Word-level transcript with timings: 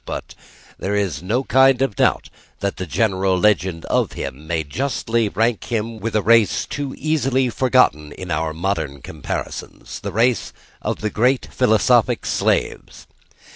But 0.03 0.33
there 0.79 0.95
is 0.95 1.21
no 1.21 1.43
kind 1.43 1.79
of 1.83 1.95
doubt 1.95 2.31
that 2.59 2.77
the 2.77 2.87
general 2.87 3.37
legend 3.37 3.85
of 3.85 4.13
him 4.13 4.47
may 4.47 4.63
justly 4.63 5.29
rank 5.29 5.65
him 5.65 5.99
with 5.99 6.15
a 6.15 6.23
race 6.23 6.65
too 6.65 6.95
easily 6.97 7.51
forgotten 7.51 8.11
in 8.11 8.31
our 8.31 8.51
modern 8.51 9.03
comparisons: 9.03 9.99
the 9.99 10.11
race 10.11 10.53
of 10.81 11.01
the 11.01 11.11
great 11.11 11.49
philosophic 11.51 12.25
slaves. 12.25 13.05